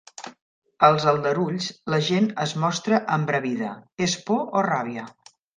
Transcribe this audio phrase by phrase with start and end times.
[0.87, 3.71] Als aldarulls, la gent es mostra embravida:
[4.07, 5.07] és por o ràbia?